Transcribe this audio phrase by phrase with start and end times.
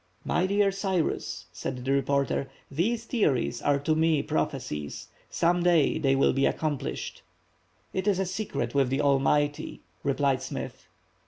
[0.25, 5.09] "My dear Cyrus," said the reporter, "these theories are to me prophesies.
[5.29, 7.21] Some day they will be accomplished."
[7.93, 10.87] "It is a secret with the Almighty," replied Smith.